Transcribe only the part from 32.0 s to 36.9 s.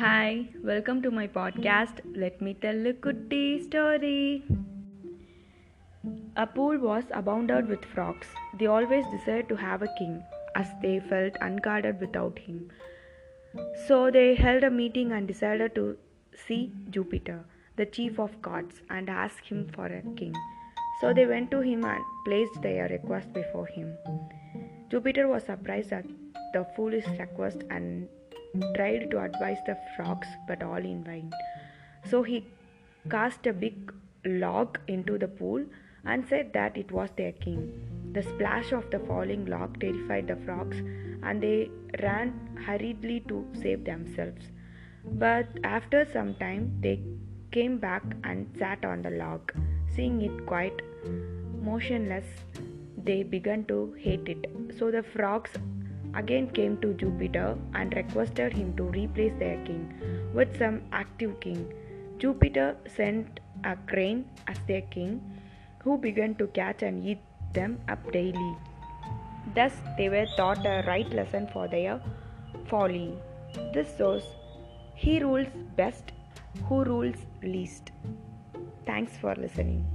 So he cast a big log into the pool and said that it